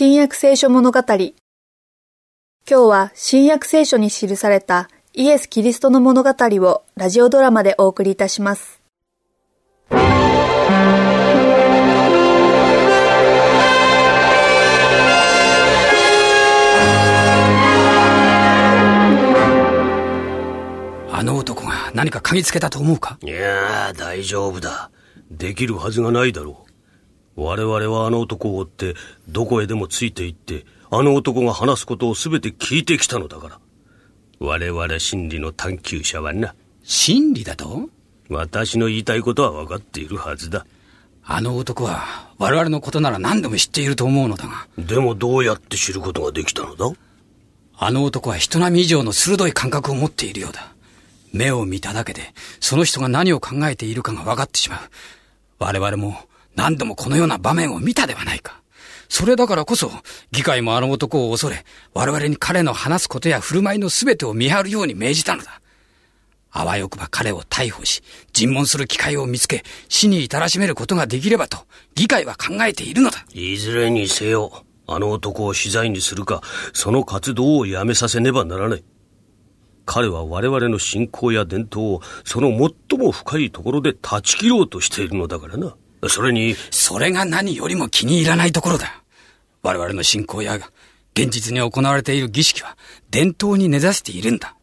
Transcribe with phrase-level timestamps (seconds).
[0.00, 1.00] 新約聖書物語。
[1.00, 1.32] 今
[2.68, 8.80] 日は新約聖書に記されたイエス・キリストの物語をラジオドラマでお送りいたします。
[21.10, 23.18] あの男が何か嗅ぎつけたと思うか？
[23.20, 24.92] いや大丈夫だ。
[25.28, 26.67] できるはずがないだろう。
[27.40, 28.94] 我々はあの男を追って、
[29.28, 33.60] どこへでもついて行って、あの男が話すことを全て聞いてきたのだから。
[34.40, 36.56] 我々真理の探求者はな。
[36.82, 37.88] 真理だと？
[38.28, 40.66] 私の言いたいことは分かっているはずだ。
[41.22, 44.66] あの男は我々のことなら何でも知っていると思うのだが。
[44.76, 46.90] でもどうやって知ることができたのだ？
[47.76, 50.74] あの男は人並み以上の鋭い感覚を持っているようだ。
[51.32, 54.80] 目を見ただけで、その人が何を考えているかが分かってしまう。
[55.60, 56.16] 我々も
[56.58, 58.60] 何度もこのような場面を見たではないか。
[59.08, 59.92] それだからこそ、
[60.32, 65.62] 議会もあの男を恐れ、我々に彼の話すことや振る舞いの全てを見張るように命じたのだ。
[66.50, 71.58] あわよくば彼を逮捕し、尋問する機会を見つけ、死に至らしめることができればと、
[71.94, 73.24] 議会は考えているのだ。
[73.32, 78.84] いずれにせよ、あの男を死罪にするか、その活動をやめさせねばならない。
[79.86, 82.50] 彼は我々の信仰や伝統をその
[82.90, 85.76] 最も深いところで断ち切ろうとしているのだからな。
[86.06, 86.54] それに。
[86.70, 89.02] それが何よりも気に入らないところだ。
[89.62, 90.56] 我々の信仰や
[91.14, 92.76] 現実に行われている儀式は
[93.10, 94.54] 伝統に根ざしているんだ。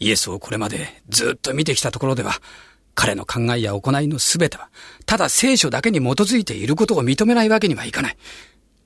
[0.00, 2.32] イエスをこれまでずっと見てきたところでは、
[2.94, 4.70] 彼の考えや行いの全ては、
[5.06, 8.16] ただ聖書だけに基づいていることを認めないわけにはいかない。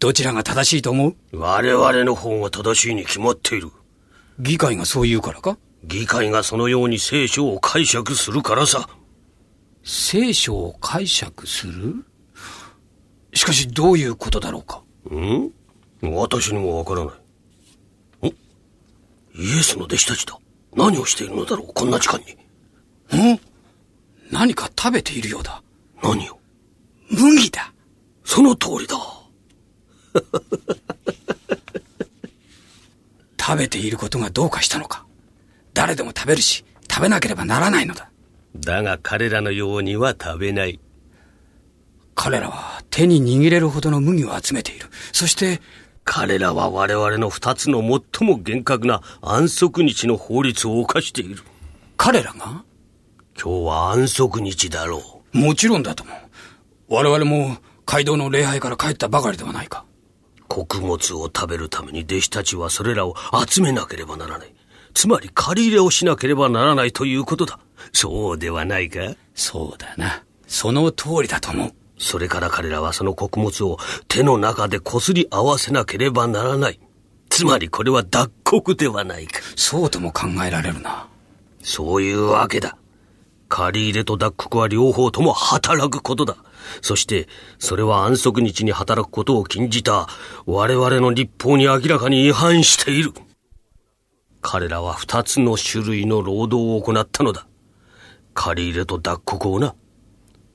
[0.00, 1.16] どちらが正しいと思う？
[1.32, 3.70] 我々の方が正しいに決まっている。
[4.38, 5.56] 議会がそう言うからか？
[5.84, 8.88] 議会がそのように聖書を解釈するからさ。
[9.84, 12.04] 聖書を解釈する？
[13.34, 14.82] しかしどういうことだろうか？
[15.10, 15.50] ん？
[16.02, 17.12] 私にもわからな
[18.22, 18.28] い。
[18.28, 18.34] ん
[19.34, 20.38] イエスの弟子たちだ。
[20.74, 21.72] 何をしているのだろう？
[21.72, 22.32] こんな時間に。
[23.34, 23.40] ん？
[24.30, 25.62] 何か食べているようだ。
[26.02, 26.38] 何を？
[27.10, 27.72] 麦だ。
[28.24, 28.96] その通りだ。
[33.40, 35.04] 食べていることがどうかしたのか
[35.74, 38.11] 誰でも食べるし、食べなければならないのだ。
[38.56, 40.80] だが彼らのようには食べない。
[42.14, 44.86] 彼らは手に握れるほどの麦を集めている。
[45.12, 45.60] そして、
[46.04, 51.42] 彼らは我々の二つの最も厳格な安息日の法律を犯している。
[51.96, 52.64] 彼らが？
[53.40, 55.38] 今日は安息日だろう。
[55.38, 56.10] もちろんだとも。
[56.88, 59.86] 我々も街道の礼拝から帰ったばかりではないか。
[60.48, 63.14] 穀物を食べるために弟子たちはそれらを
[63.48, 64.54] 集めなければならない。
[64.94, 67.58] つまり借り入れをしなければならないということだ。
[67.92, 69.14] そうではないか？
[69.34, 70.22] そうだな。
[70.46, 71.72] その通りだと思う。
[71.98, 76.80] それから彼らはその穀物を手の中でこすり合わせなければならない。
[77.30, 79.40] つまりこれは脱穀ではないか。
[79.56, 81.08] そうとも考えられるな。
[81.62, 82.76] そういうわけだ。
[83.48, 86.36] 借り入れと脱穀は両方とも働くことだ。
[86.80, 87.28] そして、
[87.58, 90.08] それは安息日に働くことを禁じた
[90.46, 93.12] 我々の立法に明らかに違反している。
[94.42, 97.46] 彼らは二つの種類の労働を行ったのだ。
[98.34, 99.74] 借り入れと脱穀をな。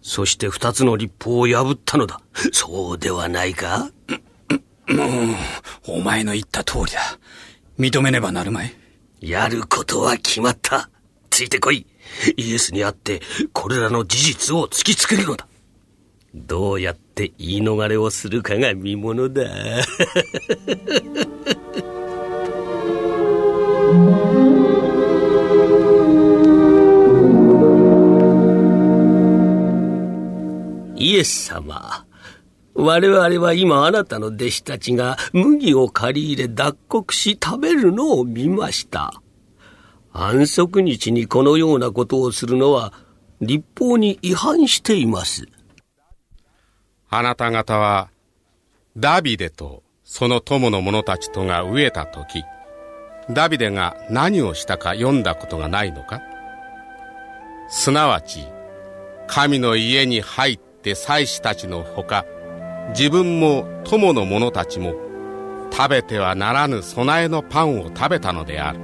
[0.00, 2.20] そして二つの立法を破ったのだ。
[2.52, 3.90] そうではないか？
[4.88, 7.00] もう、お前の言った通りだ。
[7.78, 8.74] 認めねばなるまい。
[9.20, 10.88] やることは決まった。
[11.30, 11.86] ついてこい。
[12.36, 13.20] イエスに会って、
[13.52, 15.46] これらの事実を突きつけるのだ。
[16.34, 19.42] どうやって言い逃れをするかが見ものだ。
[31.24, 32.06] 様。
[32.74, 39.20] 我々は今あなたの弟子たちが麦を借り入れ脱穀し食べるのを見ました。
[40.12, 42.92] 安息日にこのようなことをするのは
[43.40, 45.46] 立法に違反しています。
[47.10, 48.08] あなた方は
[48.96, 52.42] ダビデとその友の者たちとが飢えた時、
[53.30, 56.22] ダビデが何をしたか読んだことがないのか？
[57.68, 58.46] すなわち、
[59.26, 62.26] 神の家に入って祭司たちのほか、
[62.90, 64.94] 自分も友の者たちも、
[65.72, 68.78] 食べてはならぬ備えのパンを食べたのである。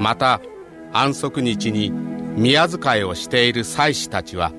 [0.00, 0.40] また、
[0.92, 4.52] 安息日に宮遣いをしている祭司たちは、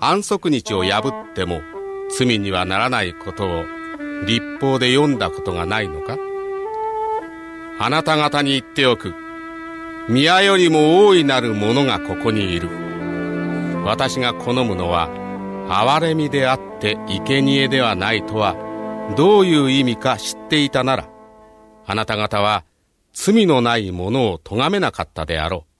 [0.00, 1.60] 安息日を破っても
[2.10, 3.64] 罪にはならないことを
[4.26, 6.16] 立法で読んだことがないのか
[7.80, 9.14] あなた方に言っておく。
[10.08, 12.68] 宮よりも大いなる者がここにいる。
[13.84, 15.08] 私が好むのは、
[15.68, 18.56] 憐れみであって生贄ではないとは、
[19.16, 21.08] どういう意味か知っていたなら、
[21.86, 22.64] あなた方は
[23.12, 25.72] 罪のないものを咎めなかったであろう。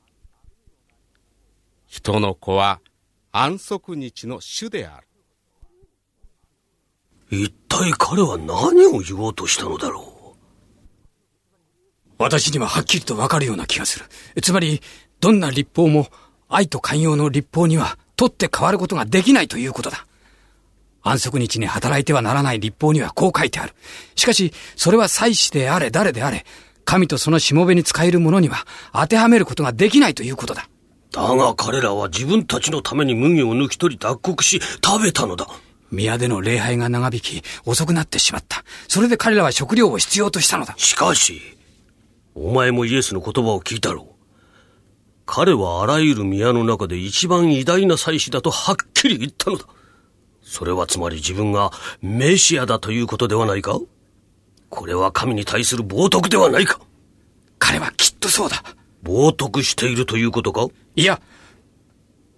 [1.86, 2.80] 人の子は
[3.32, 5.06] 安息日の主である。
[7.30, 10.36] 一体彼は何を言おうとしたのだろう？
[12.18, 14.06] 私にははっきりとわかるような気がする。
[14.42, 14.82] つまり、
[15.20, 16.08] どんな立法も
[16.48, 20.04] 愛と寛容の立法には取って変わることができないということだ。
[21.02, 23.74] 安息日に働いてはならない立法にはこう書いてある。
[24.16, 26.44] しかし、それは祭司であれ誰であれ、
[26.84, 30.68] 神とそのしもべに使える者には当てはめることができないということだ。
[31.12, 35.46] だが彼らは自分たちのために麦を抜き取り脱穀し食べたのだ。
[35.92, 38.64] 宮での礼拝が長引き遅くなってしまった。
[38.88, 40.74] それで彼らは食料を必要としたのだ。
[40.76, 41.40] しかし、
[42.34, 44.17] お前もイエスの言葉を聞いたろう。
[45.30, 49.66] 彼はあらゆる宮の中で一番偉大な祭司だとはっきり言ったのだ。
[50.42, 51.70] それはつまり自分が
[52.00, 53.78] メシアだということではないか？
[54.70, 56.80] これは神に対する冒涜ではないか？
[57.58, 58.62] 彼はきっとそうだ。
[59.04, 60.66] 冒涜しているということか？
[60.96, 61.20] いや、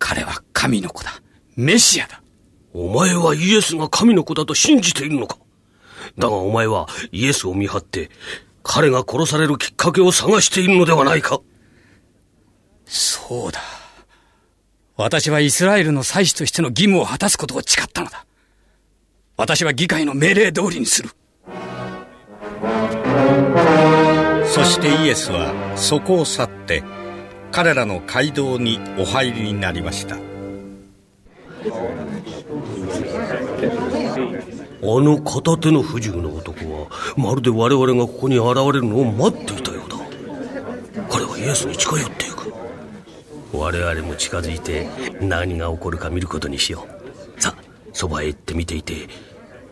[0.00, 1.12] 彼は神の子だ。
[1.54, 2.20] メシアだ。
[2.74, 5.38] お前はイエスが神の子だと信じているのか？
[6.18, 8.10] だがお前はイエスを見張って、
[8.64, 11.40] 彼が殺されるきっかけを探しているのではないか？
[12.90, 13.60] そうだ。
[14.96, 18.26] 私はイスラエルの祭司としての義務を果たすことを誓ったのだ。
[19.36, 21.10] 私は議会の命令通りにする。
[24.46, 26.82] そしてイエスはそこを去って
[27.52, 30.18] 彼らの街道にお入りになりましたあ
[34.82, 39.96] の片手の不自由な男はまるで我々がここに現れるのを待っていたようだ
[41.08, 42.39] 彼はイエスに近寄っていく
[43.52, 44.88] 我々も近づいて
[45.20, 46.86] 何が起こるか見ることにしよ
[47.36, 47.40] う。
[47.40, 47.62] さあ
[47.92, 49.08] そばへ行ってみていて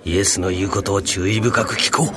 [0.04, 2.08] イエスの言うことを注意深く聞こう。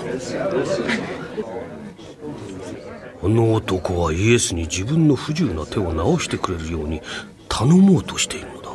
[3.24, 7.02] あの男はイエスに自分の不自由な手を直してくれるように
[7.48, 8.72] 頼もうとしているのだ。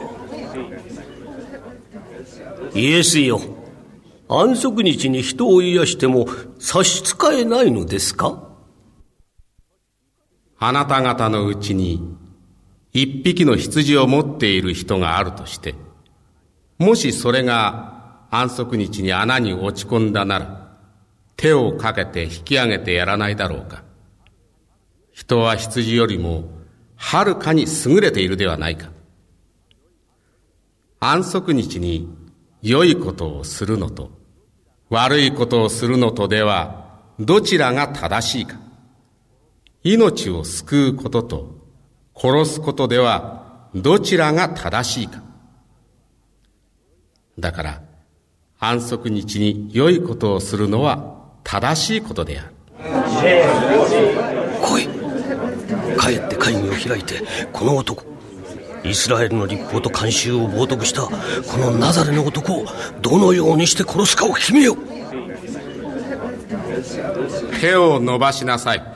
[2.74, 3.40] イエスよ
[4.28, 6.26] 安息日に人を癒しても
[6.58, 8.44] 差し支えないのですか？
[10.58, 12.15] あなた方のうちに
[12.96, 15.74] 一匹の羊を持っている人があるとして、
[16.78, 20.78] もしそれが安息日に穴に落ち込んだなら、
[21.36, 23.84] 手をかけて引き上げてやらないだろうか。
[25.12, 26.48] 人は羊よりも
[26.94, 28.88] はるかに優れているではないか。
[30.98, 32.08] 安息日に
[32.62, 34.10] 良いことをするのと
[34.88, 38.58] 悪いことをするのとではどちらが正しいか。
[39.82, 41.65] 命を救うことと
[42.16, 45.22] 殺すことではどちらが正しいか。
[47.38, 47.82] だから
[48.58, 52.56] 安息日に良いことをするのは正しいことである。
[54.62, 54.88] 来い
[55.98, 57.22] 帰って会議を開いて
[57.52, 58.04] この男
[58.84, 61.10] イスラエルの立法と慣習を冒涜したこ
[61.58, 62.66] のナザレの男を
[63.02, 64.76] どのようにして殺すかを決めよう
[67.60, 68.95] 手を伸ばしなさい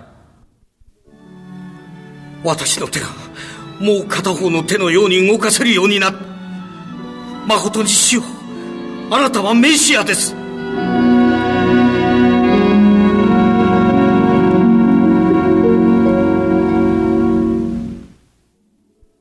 [2.45, 3.09] 私の手が
[3.81, 6.31] もう片方の手のように動かせるようになった
[7.47, 8.23] 誠に主よ。
[9.11, 10.37] あなたはメシアです。